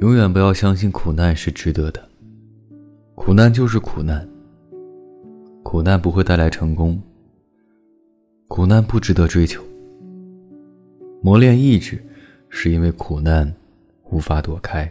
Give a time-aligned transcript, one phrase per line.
[0.00, 2.02] 永远不要相信苦难是值得的，
[3.14, 4.26] 苦难就是苦难，
[5.62, 6.98] 苦难不会带来成功，
[8.48, 9.62] 苦难不值得追求。
[11.20, 12.02] 磨练意志，
[12.48, 13.54] 是因为苦难
[14.10, 14.90] 无法躲开。